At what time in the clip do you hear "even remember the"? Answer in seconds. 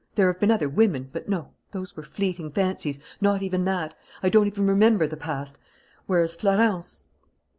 4.47-5.15